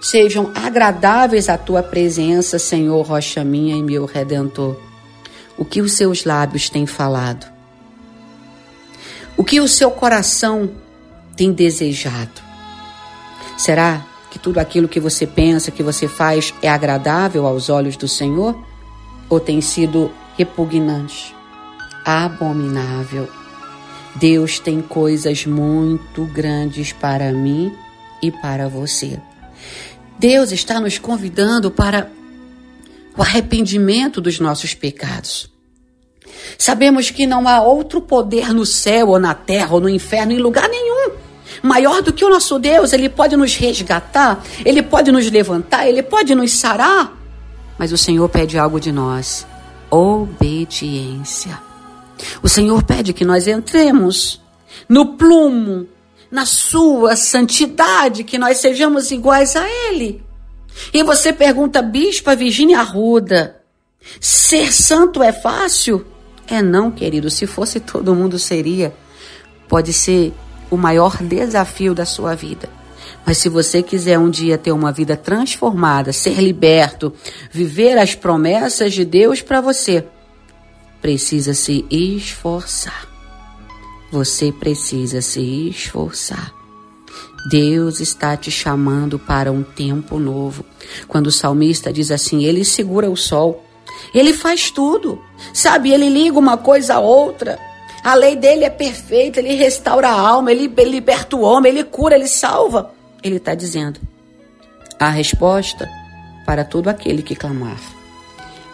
sejam 0.00 0.50
agradáveis 0.54 1.48
à 1.48 1.56
tua 1.56 1.82
presença, 1.82 2.58
Senhor, 2.58 3.04
rocha 3.06 3.44
minha 3.44 3.76
e 3.76 3.82
meu 3.82 4.04
redentor. 4.04 4.76
O 5.56 5.64
que 5.64 5.80
os 5.80 5.92
seus 5.92 6.24
lábios 6.24 6.68
têm 6.68 6.86
falado? 6.86 7.46
O 9.36 9.44
que 9.44 9.60
o 9.60 9.68
seu 9.68 9.90
coração 9.90 10.70
tem 11.36 11.52
desejado? 11.52 12.42
Será 13.56 14.04
que 14.30 14.38
tudo 14.38 14.58
aquilo 14.58 14.88
que 14.88 15.00
você 15.00 15.26
pensa, 15.26 15.70
que 15.70 15.82
você 15.82 16.06
faz 16.08 16.52
é 16.62 16.68
agradável 16.68 17.46
aos 17.46 17.68
olhos 17.68 17.96
do 17.96 18.06
Senhor? 18.06 18.56
ou 19.28 19.40
tem 19.40 19.60
sido 19.60 20.10
repugnante, 20.36 21.34
abominável. 22.04 23.28
Deus 24.14 24.58
tem 24.58 24.80
coisas 24.80 25.44
muito 25.44 26.24
grandes 26.26 26.92
para 26.92 27.32
mim 27.32 27.72
e 28.22 28.30
para 28.30 28.68
você. 28.68 29.20
Deus 30.18 30.52
está 30.52 30.80
nos 30.80 30.98
convidando 30.98 31.70
para 31.70 32.10
o 33.16 33.22
arrependimento 33.22 34.20
dos 34.20 34.38
nossos 34.40 34.74
pecados. 34.74 35.50
Sabemos 36.58 37.10
que 37.10 37.26
não 37.26 37.46
há 37.48 37.60
outro 37.62 38.00
poder 38.00 38.52
no 38.52 38.64
céu 38.64 39.08
ou 39.08 39.18
na 39.18 39.34
terra 39.34 39.74
ou 39.74 39.80
no 39.80 39.88
inferno, 39.88 40.32
em 40.32 40.38
lugar 40.38 40.68
nenhum. 40.68 41.12
Maior 41.62 42.02
do 42.02 42.12
que 42.12 42.24
o 42.24 42.28
nosso 42.28 42.58
Deus, 42.58 42.92
Ele 42.92 43.08
pode 43.08 43.36
nos 43.36 43.54
resgatar, 43.54 44.42
Ele 44.64 44.82
pode 44.82 45.10
nos 45.10 45.30
levantar, 45.30 45.86
Ele 45.86 46.02
pode 46.02 46.34
nos 46.34 46.52
sarar. 46.52 47.16
Mas 47.78 47.92
o 47.92 47.98
Senhor 47.98 48.28
pede 48.28 48.58
algo 48.58 48.80
de 48.80 48.92
nós: 48.92 49.46
obediência. 49.90 51.58
O 52.42 52.48
Senhor 52.48 52.82
pede 52.82 53.12
que 53.12 53.24
nós 53.24 53.46
entremos 53.46 54.40
no 54.88 55.16
plumo, 55.16 55.86
na 56.36 56.44
sua 56.44 57.16
santidade, 57.16 58.22
que 58.22 58.36
nós 58.36 58.58
sejamos 58.58 59.10
iguais 59.10 59.56
a 59.56 59.66
Ele. 59.66 60.22
E 60.92 61.02
você 61.02 61.32
pergunta, 61.32 61.80
Bispa 61.80 62.36
Virgínia 62.36 62.80
Arruda, 62.80 63.62
ser 64.20 64.70
santo 64.70 65.22
é 65.22 65.32
fácil? 65.32 66.06
É 66.46 66.60
não, 66.60 66.90
querido. 66.90 67.30
Se 67.30 67.46
fosse 67.46 67.80
todo 67.80 68.14
mundo 68.14 68.38
seria. 68.38 68.94
Pode 69.66 69.94
ser 69.94 70.34
o 70.70 70.76
maior 70.76 71.16
desafio 71.22 71.94
da 71.94 72.04
sua 72.04 72.34
vida. 72.34 72.68
Mas 73.24 73.38
se 73.38 73.48
você 73.48 73.82
quiser 73.82 74.18
um 74.18 74.28
dia 74.28 74.58
ter 74.58 74.72
uma 74.72 74.92
vida 74.92 75.16
transformada, 75.16 76.12
ser 76.12 76.38
liberto, 76.38 77.14
viver 77.50 77.96
as 77.96 78.14
promessas 78.14 78.92
de 78.92 79.06
Deus 79.06 79.40
para 79.40 79.62
você, 79.62 80.04
precisa 81.00 81.54
se 81.54 81.86
esforçar. 81.90 83.15
Você 84.10 84.52
precisa 84.52 85.20
se 85.20 85.68
esforçar. 85.68 86.54
Deus 87.48 88.00
está 88.00 88.36
te 88.36 88.50
chamando 88.50 89.18
para 89.18 89.52
um 89.52 89.62
tempo 89.62 90.18
novo. 90.18 90.64
Quando 91.06 91.28
o 91.28 91.32
salmista 91.32 91.92
diz 91.92 92.10
assim, 92.10 92.44
ele 92.44 92.64
segura 92.64 93.08
o 93.08 93.16
sol, 93.16 93.64
ele 94.12 94.32
faz 94.32 94.70
tudo, 94.70 95.20
sabe? 95.52 95.92
Ele 95.92 96.08
liga 96.08 96.38
uma 96.38 96.56
coisa 96.56 96.94
a 96.94 97.00
outra. 97.00 97.58
A 98.02 98.14
lei 98.14 98.36
dele 98.36 98.64
é 98.64 98.70
perfeita, 98.70 99.40
ele 99.40 99.54
restaura 99.54 100.08
a 100.08 100.20
alma, 100.20 100.50
ele, 100.50 100.72
ele 100.76 100.90
liberta 100.90 101.36
o 101.36 101.40
homem, 101.40 101.72
ele 101.72 101.84
cura, 101.84 102.14
ele 102.14 102.28
salva. 102.28 102.92
Ele 103.22 103.36
está 103.36 103.54
dizendo: 103.54 104.00
a 104.98 105.08
resposta 105.08 105.88
para 106.44 106.64
todo 106.64 106.88
aquele 106.88 107.22
que 107.22 107.34
clamar, 107.34 107.80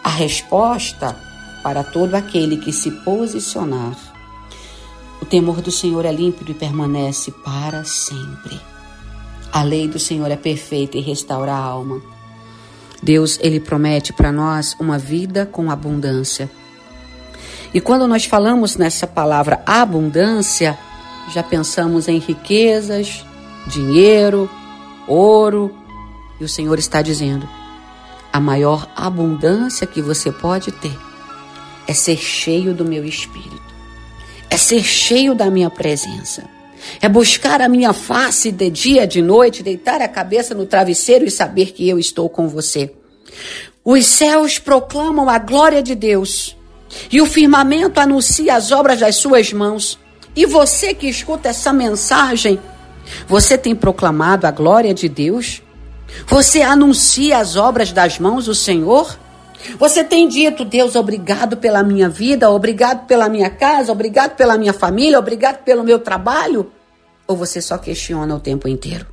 a 0.03 0.09
resposta 0.09 1.15
para 1.63 1.83
todo 1.83 2.13
aquele 2.15 2.57
que 2.57 2.71
se 2.71 2.91
posicionar. 2.91 4.12
O 5.23 5.25
temor 5.25 5.61
do 5.61 5.71
Senhor 5.71 6.03
é 6.03 6.11
límpido 6.11 6.51
e 6.51 6.53
permanece 6.53 7.31
para 7.31 7.85
sempre. 7.85 8.59
A 9.53 9.63
lei 9.63 9.87
do 9.87 9.97
Senhor 9.97 10.29
é 10.29 10.35
perfeita 10.35 10.97
e 10.97 11.01
restaura 11.01 11.53
a 11.53 11.57
alma. 11.57 12.01
Deus, 13.01 13.39
ele 13.41 13.61
promete 13.61 14.11
para 14.11 14.33
nós 14.33 14.75
uma 14.81 14.97
vida 14.97 15.45
com 15.45 15.71
abundância. 15.71 16.51
E 17.73 17.79
quando 17.79 18.05
nós 18.05 18.25
falamos 18.25 18.75
nessa 18.75 19.07
palavra 19.07 19.63
abundância, 19.65 20.77
já 21.33 21.41
pensamos 21.41 22.09
em 22.09 22.19
riquezas, 22.19 23.25
dinheiro, 23.65 24.49
ouro, 25.07 25.73
e 26.37 26.43
o 26.43 26.49
Senhor 26.49 26.77
está 26.77 27.01
dizendo: 27.01 27.47
a 28.33 28.41
maior 28.41 28.89
abundância 28.93 29.87
que 29.87 30.01
você 30.01 30.33
pode 30.33 30.69
ter 30.69 30.99
é 31.87 31.93
ser 31.93 32.17
cheio 32.17 32.73
do 32.73 32.83
meu 32.83 33.05
espírito, 33.05 33.72
é 34.53 34.57
ser 34.57 34.83
cheio 34.83 35.33
da 35.33 35.49
minha 35.49 35.71
presença. 35.71 36.43
É 37.01 37.09
buscar 37.09 37.59
a 37.59 37.67
minha 37.67 37.91
face 37.91 38.51
de 38.51 38.69
dia, 38.69 39.07
de 39.07 39.19
noite, 39.19 39.63
deitar 39.63 39.99
a 39.99 40.07
cabeça 40.07 40.53
no 40.53 40.67
travesseiro 40.67 41.25
e 41.25 41.31
saber 41.31 41.71
que 41.71 41.89
eu 41.89 41.97
estou 41.97 42.29
com 42.29 42.47
você. 42.47 42.93
Os 43.83 44.05
céus 44.05 44.59
proclamam 44.59 45.27
a 45.27 45.39
glória 45.39 45.81
de 45.81 45.95
Deus 45.95 46.55
e 47.11 47.19
o 47.19 47.25
firmamento 47.25 47.99
anuncia 47.99 48.53
as 48.53 48.71
obras 48.71 48.99
das 48.99 49.15
suas 49.15 49.51
mãos. 49.51 49.97
E 50.35 50.45
você 50.45 50.93
que 50.93 51.07
escuta 51.07 51.49
essa 51.49 51.73
mensagem, 51.73 52.59
você 53.27 53.57
tem 53.57 53.75
proclamado 53.75 54.45
a 54.45 54.51
glória 54.51 54.93
de 54.93 55.09
Deus? 55.09 55.63
Você 56.27 56.61
anuncia 56.61 57.39
as 57.39 57.55
obras 57.55 57.91
das 57.91 58.19
mãos 58.19 58.45
do 58.45 58.53
Senhor? 58.53 59.17
Você 59.77 60.03
tem 60.03 60.27
dito, 60.27 60.65
Deus, 60.65 60.95
obrigado 60.95 61.57
pela 61.57 61.83
minha 61.83 62.09
vida, 62.09 62.49
obrigado 62.49 63.05
pela 63.07 63.29
minha 63.29 63.49
casa, 63.49 63.91
obrigado 63.91 64.35
pela 64.35 64.57
minha 64.57 64.73
família, 64.73 65.19
obrigado 65.19 65.63
pelo 65.63 65.83
meu 65.83 65.99
trabalho? 65.99 66.71
Ou 67.27 67.35
você 67.35 67.61
só 67.61 67.77
questiona 67.77 68.35
o 68.35 68.39
tempo 68.39 68.67
inteiro? 68.67 69.07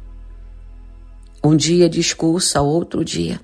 Um 1.42 1.56
dia 1.56 1.88
discursa 1.88 2.60
outro 2.60 3.04
dia. 3.04 3.40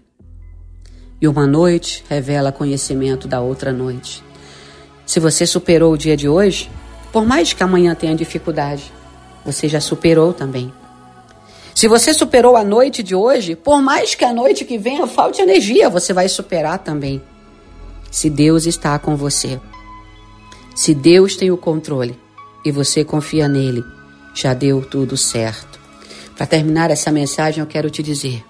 E 1.21 1.27
uma 1.27 1.47
noite 1.47 2.05
revela 2.09 2.53
conhecimento 2.53 3.27
da 3.27 3.41
outra 3.41 3.73
noite. 3.73 4.23
Se 5.07 5.19
você 5.19 5.47
superou 5.47 5.95
o 5.95 5.99
dia 5.99 6.17
de 6.17 6.29
hoje, 6.29 6.69
por 7.13 7.25
mais 7.25 7.53
que 7.53 7.63
amanhã 7.63 7.95
tenha 7.95 8.15
dificuldade, 8.15 8.93
você 9.45 9.69
já 9.69 9.81
superou 9.81 10.35
também. 10.35 10.73
Se 11.77 11.89
você 11.89 12.15
superou 12.15 12.57
a 12.57 12.65
noite 12.65 13.03
de 13.03 13.15
hoje, 13.15 13.55
por 13.55 13.83
mais 13.83 14.15
que 14.15 14.25
a 14.25 14.33
noite 14.33 14.65
que 14.65 14.79
venha 14.79 15.07
falte 15.07 15.43
energia, 15.43 15.91
você 15.91 16.11
vai 16.11 16.27
superar 16.27 16.79
também. 16.79 17.21
Se 18.11 18.31
Deus 18.31 18.65
está 18.65 18.99
com 18.99 19.15
você, 19.15 19.61
se 20.75 20.95
Deus 20.95 21.37
tem 21.37 21.51
o 21.51 21.57
controle 21.59 22.19
e 22.65 22.73
você 22.73 23.05
confia 23.05 23.47
nele, 23.47 23.85
já 24.35 24.55
deu 24.55 24.81
tudo 24.81 25.19
certo. 25.19 25.79
Para 26.35 26.47
terminar 26.47 26.91
essa 26.91 27.13
mensagem, 27.13 27.61
eu 27.61 27.67
quero 27.67 27.91
te 27.91 28.03
dizer: 28.03 28.43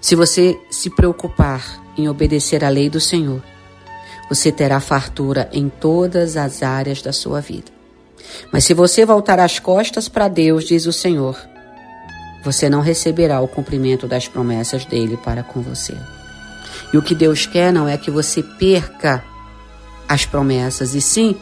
se 0.00 0.16
você 0.16 0.58
se 0.72 0.90
preocupar 0.90 1.84
em 1.96 2.08
obedecer 2.08 2.64
à 2.64 2.68
lei 2.68 2.90
do 2.90 3.00
Senhor, 3.00 3.40
você 4.28 4.50
terá 4.50 4.80
fartura 4.80 5.48
em 5.52 5.68
todas 5.68 6.36
as 6.36 6.64
áreas 6.64 7.00
da 7.00 7.12
sua 7.12 7.40
vida. 7.40 7.70
Mas 8.52 8.64
se 8.64 8.74
você 8.74 9.06
voltar 9.06 9.38
as 9.38 9.60
costas 9.60 10.08
para 10.08 10.26
Deus, 10.26 10.64
diz 10.64 10.84
o 10.86 10.92
Senhor, 10.92 11.51
você 12.42 12.68
não 12.68 12.80
receberá 12.80 13.40
o 13.40 13.48
cumprimento 13.48 14.06
das 14.06 14.26
promessas 14.26 14.84
dele 14.84 15.16
para 15.16 15.42
com 15.42 15.60
você. 15.60 15.96
E 16.92 16.96
o 16.96 17.02
que 17.02 17.14
Deus 17.14 17.46
quer 17.46 17.72
não 17.72 17.88
é 17.88 17.96
que 17.96 18.10
você 18.10 18.42
perca 18.42 19.24
as 20.08 20.26
promessas, 20.26 20.94
e 20.94 21.00
sim 21.00 21.36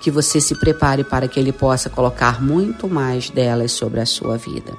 que 0.00 0.10
você 0.10 0.40
se 0.40 0.54
prepare 0.54 1.04
para 1.04 1.28
que 1.28 1.38
ele 1.38 1.52
possa 1.52 1.88
colocar 1.88 2.42
muito 2.42 2.88
mais 2.88 3.30
delas 3.30 3.72
sobre 3.72 4.00
a 4.00 4.06
sua 4.06 4.36
vida. 4.36 4.74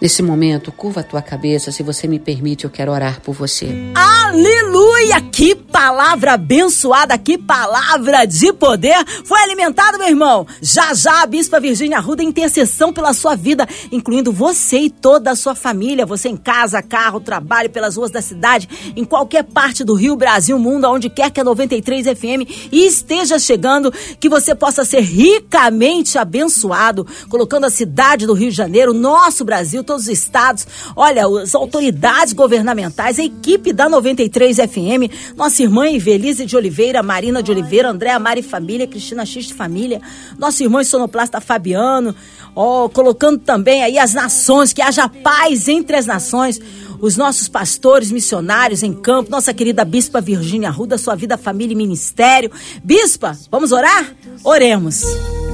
Nesse 0.00 0.22
momento, 0.22 0.70
curva 0.70 1.00
a 1.00 1.04
tua 1.04 1.22
cabeça, 1.22 1.72
se 1.72 1.82
você 1.82 2.06
me 2.06 2.18
permite, 2.18 2.64
eu 2.64 2.70
quero 2.70 2.92
orar 2.92 3.20
por 3.22 3.34
você. 3.34 3.68
Aleluia! 3.94 5.22
Que 5.32 5.54
palavra 5.54 6.34
abençoada, 6.34 7.16
que 7.16 7.38
palavra 7.38 8.26
de 8.26 8.52
poder 8.52 8.96
foi 9.24 9.40
alimentado, 9.40 9.98
meu 9.98 10.08
irmão. 10.08 10.46
Já 10.60 10.92
já 10.92 11.22
a 11.22 11.26
Bispa 11.26 11.58
Virgínia 11.58 11.96
Arruda 11.96 12.22
intercessão 12.22 12.92
pela 12.92 13.14
sua 13.14 13.34
vida, 13.34 13.66
incluindo 13.90 14.32
você 14.32 14.80
e 14.80 14.90
toda 14.90 15.30
a 15.30 15.36
sua 15.36 15.54
família, 15.54 16.04
você 16.04 16.28
em 16.28 16.36
casa, 16.36 16.82
carro, 16.82 17.20
trabalho, 17.20 17.70
pelas 17.70 17.96
ruas 17.96 18.10
da 18.10 18.20
cidade, 18.20 18.68
em 18.94 19.04
qualquer 19.04 19.44
parte 19.44 19.82
do 19.82 19.94
Rio, 19.94 20.16
Brasil, 20.16 20.58
mundo, 20.58 20.84
aonde 20.84 21.08
quer 21.08 21.30
que 21.30 21.40
a 21.40 21.44
93 21.44 22.06
FM 22.06 22.70
esteja 22.70 23.38
chegando, 23.38 23.92
que 24.20 24.28
você 24.28 24.54
possa 24.54 24.84
ser 24.84 25.00
ricamente 25.00 26.18
abençoado, 26.18 27.06
colocando 27.30 27.64
a 27.64 27.70
cidade 27.70 28.26
do 28.26 28.34
Rio 28.34 28.50
de 28.50 28.56
Janeiro, 28.56 28.92
nosso 28.92 29.44
Brasil, 29.44 29.85
todos 29.86 30.02
os 30.02 30.08
estados, 30.08 30.66
olha, 30.94 31.26
as 31.42 31.54
autoridades 31.54 32.32
governamentais, 32.32 33.18
a 33.18 33.24
equipe 33.24 33.72
da 33.72 33.88
93 33.88 34.56
FM, 34.56 35.34
nossa 35.36 35.62
irmã 35.62 35.88
Ivelise 35.88 36.44
de 36.44 36.56
Oliveira, 36.56 37.02
Marina 37.02 37.42
de 37.42 37.50
Oliveira, 37.50 37.90
Andréa 37.90 38.18
Mari 38.18 38.42
Família, 38.42 38.86
Cristina 38.86 39.24
X 39.24 39.46
de 39.46 39.54
Família, 39.54 40.02
nosso 40.38 40.62
irmão 40.62 40.84
sonoplasta 40.84 41.40
Fabiano, 41.40 42.14
ó, 42.54 42.88
colocando 42.88 43.38
também 43.38 43.82
aí 43.82 43.98
as 43.98 44.12
nações, 44.12 44.72
que 44.72 44.82
haja 44.82 45.08
paz 45.08 45.68
entre 45.68 45.96
as 45.96 46.06
nações 46.06 46.60
os 47.00 47.16
nossos 47.16 47.48
pastores 47.48 48.10
missionários 48.10 48.82
em 48.82 48.92
campo, 48.92 49.30
nossa 49.30 49.52
querida 49.52 49.84
Bispa 49.84 50.20
Virgínia 50.20 50.68
Arruda, 50.68 50.96
sua 50.96 51.14
vida, 51.14 51.36
família 51.36 51.74
e 51.74 51.76
ministério. 51.76 52.50
Bispa, 52.82 53.36
vamos 53.50 53.72
orar? 53.72 54.14
Oremos. 54.42 55.02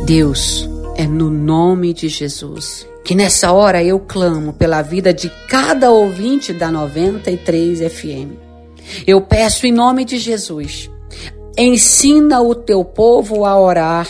Deus, 0.07 0.69
é 0.97 1.07
no 1.07 1.31
nome 1.31 1.93
de 1.93 2.09
Jesus 2.09 2.92
que 3.05 3.15
nessa 3.15 3.53
hora 3.53 3.83
eu 3.83 3.99
clamo 3.99 4.53
pela 4.53 4.83
vida 4.83 5.13
de 5.13 5.31
cada 5.49 5.91
ouvinte 5.91 6.53
da 6.53 6.71
93 6.71 7.81
FM. 7.93 8.37
Eu 9.07 9.21
peço 9.21 9.67
em 9.67 9.73
nome 9.73 10.05
de 10.05 10.19
Jesus, 10.19 10.91
ensina 11.57 12.41
o 12.41 12.55
teu 12.55 12.85
povo 12.85 13.45
a 13.45 13.59
orar, 13.61 14.09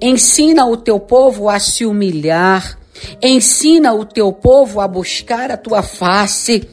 ensina 0.00 0.66
o 0.66 0.76
teu 0.76 0.98
povo 0.98 1.48
a 1.48 1.58
se 1.58 1.84
humilhar, 1.84 2.78
ensina 3.22 3.92
o 3.92 4.04
teu 4.04 4.32
povo 4.32 4.80
a 4.80 4.88
buscar 4.88 5.50
a 5.50 5.56
tua 5.56 5.82
face, 5.82 6.68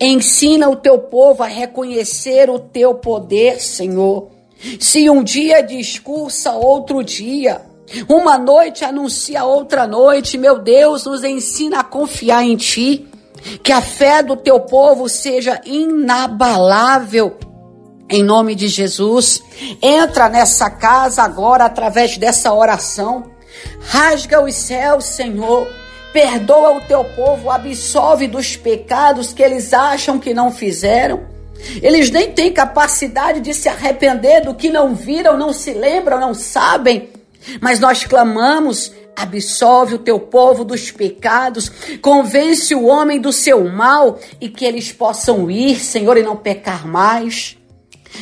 ensina 0.00 0.68
o 0.68 0.76
teu 0.76 0.98
povo 0.98 1.42
a 1.42 1.46
reconhecer 1.46 2.48
o 2.48 2.58
teu 2.58 2.94
poder, 2.94 3.60
Senhor. 3.60 4.30
Se 4.78 5.10
um 5.10 5.24
dia 5.24 5.60
discursa 5.60 6.52
outro 6.52 7.02
dia, 7.02 7.62
uma 8.08 8.38
noite 8.38 8.84
anuncia 8.84 9.44
outra 9.44 9.86
noite. 9.86 10.38
Meu 10.38 10.58
Deus, 10.58 11.04
nos 11.04 11.24
ensina 11.24 11.80
a 11.80 11.84
confiar 11.84 12.42
em 12.44 12.56
Ti. 12.56 13.08
Que 13.62 13.72
a 13.72 13.80
fé 13.80 14.22
do 14.22 14.36
Teu 14.36 14.60
povo 14.60 15.08
seja 15.08 15.60
inabalável. 15.64 17.36
Em 18.08 18.22
nome 18.22 18.54
de 18.54 18.68
Jesus, 18.68 19.42
entra 19.80 20.28
nessa 20.28 20.68
casa 20.68 21.22
agora 21.22 21.64
através 21.64 22.18
dessa 22.18 22.52
oração. 22.52 23.32
Rasga 23.80 24.42
os 24.44 24.54
céus, 24.54 25.04
Senhor. 25.04 25.66
Perdoa 26.12 26.76
o 26.76 26.80
teu 26.82 27.02
povo, 27.04 27.48
absolve 27.48 28.28
dos 28.28 28.54
pecados 28.54 29.32
que 29.32 29.42
eles 29.42 29.72
acham 29.72 30.18
que 30.18 30.34
não 30.34 30.52
fizeram. 30.52 31.26
Eles 31.80 32.10
nem 32.10 32.30
têm 32.32 32.52
capacidade 32.52 33.40
de 33.40 33.54
se 33.54 33.68
arrepender 33.68 34.42
do 34.42 34.54
que 34.54 34.68
não 34.68 34.94
viram, 34.94 35.38
não 35.38 35.52
se 35.52 35.72
lembram, 35.72 36.20
não 36.20 36.34
sabem. 36.34 37.08
Mas 37.60 37.80
nós 37.80 38.04
clamamos 38.04 38.92
absolve 39.16 39.94
o 39.94 39.98
teu 39.98 40.18
povo 40.18 40.64
dos 40.64 40.90
pecados, 40.90 41.70
convence 42.00 42.74
o 42.74 42.84
homem 42.84 43.20
do 43.20 43.32
seu 43.32 43.64
mal 43.68 44.18
e 44.40 44.48
que 44.48 44.64
eles 44.64 44.90
possam 44.90 45.50
ir, 45.50 45.78
Senhor, 45.78 46.16
e 46.16 46.22
não 46.22 46.36
pecar 46.36 46.86
mais. 46.86 47.56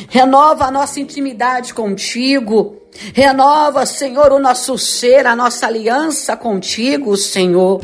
Renova 0.09 0.65
a 0.65 0.71
nossa 0.71 0.99
intimidade 0.99 1.73
contigo. 1.73 2.77
Renova, 3.13 3.85
Senhor, 3.85 4.31
o 4.31 4.39
nosso 4.39 4.77
ser, 4.77 5.25
a 5.25 5.35
nossa 5.35 5.67
aliança 5.67 6.35
contigo, 6.35 7.15
Senhor. 7.15 7.81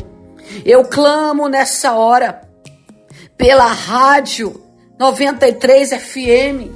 Eu 0.64 0.84
clamo 0.84 1.48
nessa 1.48 1.92
hora 1.92 2.42
pela 3.36 3.66
rádio 3.66 4.62
93 4.98 5.90
FM, 5.90 6.70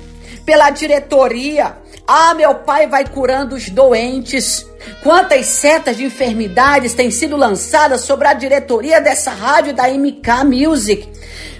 pela 0.44 0.70
diretoria. 0.70 1.81
Ah, 2.06 2.34
meu 2.34 2.54
Pai 2.56 2.86
vai 2.86 3.06
curando 3.06 3.54
os 3.54 3.70
doentes. 3.70 4.66
Quantas 5.02 5.46
setas 5.46 5.96
de 5.96 6.04
enfermidades 6.04 6.94
têm 6.94 7.10
sido 7.10 7.36
lançadas 7.36 8.02
sobre 8.02 8.26
a 8.26 8.34
diretoria 8.34 9.00
dessa 9.00 9.30
rádio 9.30 9.72
da 9.72 9.88
MK 9.88 10.44
Music. 10.44 11.08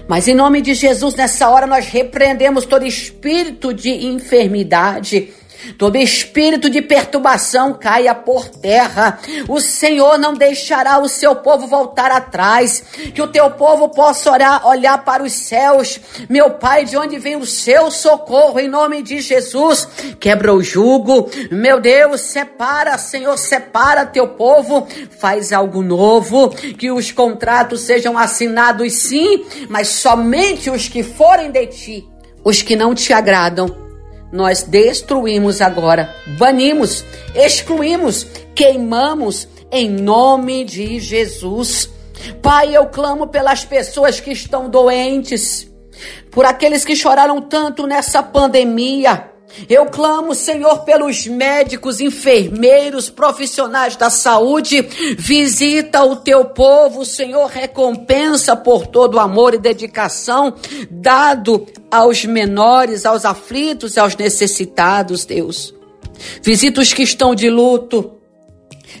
Mas 0.07 0.27
em 0.27 0.35
nome 0.35 0.61
de 0.61 0.73
Jesus, 0.73 1.15
nessa 1.15 1.49
hora 1.49 1.65
nós 1.65 1.85
repreendemos 1.87 2.65
todo 2.65 2.85
espírito 2.85 3.73
de 3.73 3.89
enfermidade 3.89 5.33
Todo 5.77 5.97
espírito 5.97 6.69
de 6.69 6.81
perturbação 6.81 7.73
caia 7.73 8.13
por 8.13 8.47
terra. 8.47 9.19
O 9.47 9.59
Senhor 9.59 10.17
não 10.17 10.33
deixará 10.33 10.99
o 10.99 11.07
seu 11.07 11.35
povo 11.35 11.67
voltar 11.67 12.11
atrás. 12.11 12.83
Que 13.13 13.21
o 13.21 13.27
teu 13.27 13.51
povo 13.51 13.89
possa 13.89 14.31
orar, 14.31 14.67
olhar 14.67 15.03
para 15.03 15.23
os 15.23 15.33
céus. 15.33 15.99
Meu 16.29 16.51
Pai, 16.51 16.85
de 16.85 16.97
onde 16.97 17.17
vem 17.17 17.35
o 17.35 17.45
seu 17.45 17.89
socorro, 17.91 18.59
em 18.59 18.67
nome 18.67 19.01
de 19.01 19.21
Jesus. 19.21 19.87
Quebra 20.19 20.53
o 20.53 20.61
jugo. 20.61 21.29
Meu 21.51 21.79
Deus, 21.79 22.21
separa, 22.21 22.97
Senhor, 22.97 23.37
separa 23.37 24.05
teu 24.05 24.27
povo. 24.29 24.87
Faz 25.19 25.51
algo 25.51 25.81
novo. 25.81 26.49
Que 26.49 26.91
os 26.91 27.11
contratos 27.11 27.81
sejam 27.81 28.17
assinados, 28.17 28.93
sim, 28.93 29.45
mas 29.69 29.87
somente 29.87 30.69
os 30.69 30.87
que 30.87 31.03
forem 31.03 31.51
de 31.51 31.67
ti. 31.67 32.07
Os 32.43 32.61
que 32.61 32.75
não 32.75 32.93
te 32.93 33.13
agradam 33.13 33.82
nós 34.33 34.63
destruímos 34.63 35.61
agora, 35.61 36.13
banimos, 36.39 37.05
excluímos, 37.35 38.25
queimamos 38.55 39.47
em 39.71 39.87
nome 39.87 40.65
de 40.65 40.99
Jesus. 40.99 41.87
Pai, 42.41 42.75
eu 42.75 42.87
clamo 42.87 43.27
pelas 43.27 43.63
pessoas 43.63 44.19
que 44.19 44.31
estão 44.31 44.67
doentes, 44.67 45.71
por 46.31 46.45
aqueles 46.45 46.83
que 46.83 46.95
choraram 46.95 47.39
tanto 47.41 47.85
nessa 47.85 48.23
pandemia 48.23 49.32
eu 49.69 49.85
clamo, 49.85 50.33
Senhor, 50.33 50.79
pelos 50.79 51.27
médicos, 51.27 51.99
enfermeiros, 51.99 53.09
profissionais 53.09 53.95
da 53.95 54.09
saúde. 54.09 54.81
Visita 55.17 56.03
o 56.03 56.15
teu 56.15 56.45
povo, 56.45 57.05
Senhor, 57.05 57.47
recompensa 57.47 58.55
por 58.55 58.87
todo 58.87 59.15
o 59.15 59.19
amor 59.19 59.53
e 59.53 59.57
dedicação 59.59 60.55
dado 60.89 61.65
aos 61.91 62.25
menores, 62.25 63.05
aos 63.05 63.25
aflitos, 63.25 63.97
aos 63.97 64.15
necessitados, 64.15 65.25
Deus. 65.25 65.73
Visita 66.41 66.81
os 66.81 66.93
que 66.93 67.03
estão 67.03 67.35
de 67.35 67.49
luto. 67.49 68.13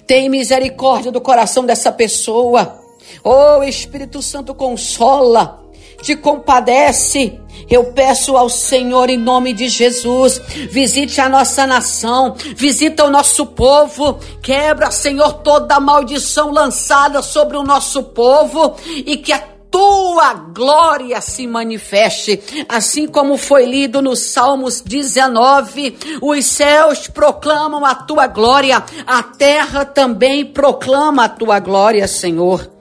Tem 0.05 0.29
misericórdia 0.29 1.11
do 1.11 1.21
coração 1.21 1.65
dessa 1.65 1.91
pessoa. 1.91 2.79
Oh, 3.23 3.63
Espírito 3.63 4.21
Santo, 4.21 4.53
consola 4.53 5.62
te 6.03 6.15
compadece. 6.17 7.39
Eu 7.69 7.85
peço 7.93 8.35
ao 8.35 8.49
Senhor 8.49 9.09
em 9.09 9.17
nome 9.17 9.53
de 9.53 9.69
Jesus, 9.69 10.41
visite 10.69 11.21
a 11.21 11.29
nossa 11.29 11.65
nação, 11.65 12.35
visita 12.55 13.05
o 13.05 13.09
nosso 13.09 13.45
povo, 13.45 14.19
quebra, 14.41 14.91
Senhor, 14.91 15.33
toda 15.35 15.75
a 15.75 15.79
maldição 15.79 16.51
lançada 16.51 17.21
sobre 17.21 17.55
o 17.55 17.63
nosso 17.63 18.03
povo 18.03 18.75
e 19.05 19.15
que 19.15 19.31
a 19.31 19.53
tua 19.71 20.33
glória 20.33 21.21
se 21.21 21.47
manifeste, 21.47 22.65
assim 22.67 23.07
como 23.07 23.37
foi 23.37 23.65
lido 23.65 24.01
no 24.01 24.15
Salmos 24.15 24.81
19: 24.81 25.97
os 26.21 26.45
céus 26.45 27.07
proclamam 27.07 27.85
a 27.85 27.95
tua 27.95 28.27
glória, 28.27 28.83
a 29.07 29.23
terra 29.23 29.85
também 29.85 30.45
proclama 30.45 31.25
a 31.25 31.29
tua 31.29 31.59
glória, 31.59 32.07
Senhor. 32.07 32.72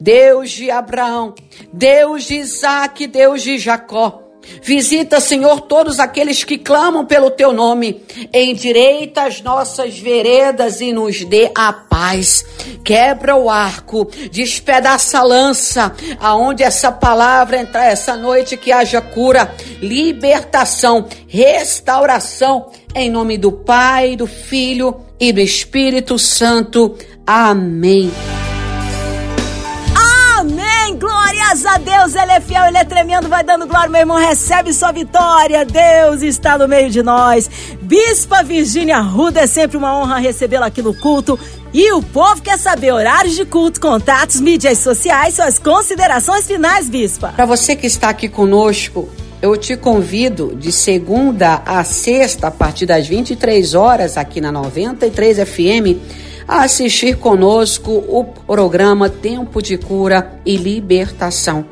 Deus 0.00 0.50
de 0.50 0.70
Abraão, 0.70 1.34
Deus 1.72 2.24
de 2.24 2.34
Isaac, 2.34 3.06
Deus 3.06 3.42
de 3.42 3.58
Jacó. 3.58 4.26
Visita, 4.62 5.20
Senhor, 5.20 5.62
todos 5.62 5.98
aqueles 5.98 6.44
que 6.44 6.58
clamam 6.58 7.04
pelo 7.04 7.30
teu 7.30 7.52
nome. 7.52 8.02
Endireita 8.32 9.22
as 9.22 9.40
nossas 9.40 9.98
veredas 9.98 10.80
e 10.80 10.92
nos 10.92 11.24
dê 11.24 11.50
a 11.54 11.72
paz. 11.72 12.44
Quebra 12.84 13.36
o 13.36 13.50
arco, 13.50 14.08
despedaça 14.30 15.18
a 15.18 15.22
lança, 15.22 15.92
aonde 16.20 16.62
essa 16.62 16.90
palavra 16.90 17.60
entrar 17.60 17.86
essa 17.86 18.16
noite, 18.16 18.56
que 18.56 18.72
haja 18.72 19.00
cura, 19.00 19.52
libertação, 19.80 21.06
restauração. 21.26 22.70
Em 22.94 23.10
nome 23.10 23.36
do 23.36 23.52
Pai, 23.52 24.16
do 24.16 24.26
Filho 24.26 25.00
e 25.18 25.32
do 25.32 25.40
Espírito 25.40 26.18
Santo. 26.18 26.96
Amém. 27.26 28.10
Graças 31.56 31.74
a 31.74 31.78
Deus, 31.78 32.14
Ele 32.14 32.32
é 32.32 32.40
fiel, 32.40 32.66
Ele 32.66 32.76
é 32.76 32.84
tremendo, 32.84 33.28
vai 33.28 33.42
dando 33.42 33.66
glória, 33.66 33.88
meu 33.88 34.00
irmão, 34.00 34.18
recebe 34.18 34.74
sua 34.74 34.92
vitória. 34.92 35.64
Deus 35.64 36.20
está 36.20 36.58
no 36.58 36.68
meio 36.68 36.90
de 36.90 37.02
nós. 37.02 37.48
Bispa 37.80 38.42
Virgínia 38.42 38.98
Ruda, 38.98 39.40
é 39.40 39.46
sempre 39.46 39.78
uma 39.78 39.96
honra 39.96 40.18
recebê-la 40.18 40.66
aqui 40.66 40.82
no 40.82 40.92
culto. 40.94 41.38
E 41.72 41.90
o 41.92 42.02
povo 42.02 42.42
quer 42.42 42.58
saber 42.58 42.92
horários 42.92 43.34
de 43.34 43.46
culto, 43.46 43.80
contatos, 43.80 44.38
mídias 44.38 44.78
sociais, 44.80 45.36
suas 45.36 45.58
considerações 45.58 46.46
finais, 46.46 46.90
Bispa. 46.90 47.32
Para 47.34 47.46
você 47.46 47.74
que 47.74 47.86
está 47.86 48.10
aqui 48.10 48.28
conosco, 48.28 49.08
eu 49.40 49.56
te 49.56 49.78
convido 49.78 50.54
de 50.54 50.70
segunda 50.70 51.62
a 51.64 51.82
sexta, 51.84 52.48
a 52.48 52.50
partir 52.50 52.84
das 52.84 53.06
23 53.06 53.74
horas, 53.74 54.18
aqui 54.18 54.42
na 54.42 54.52
93 54.52 55.38
FM 55.38 56.26
a 56.46 56.62
assistir 56.62 57.16
conosco 57.16 58.04
o 58.08 58.24
programa 58.24 59.08
Tempo 59.08 59.60
de 59.60 59.76
Cura 59.76 60.38
e 60.44 60.56
Libertação. 60.56 61.64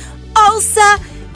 Ouça 0.50 1.17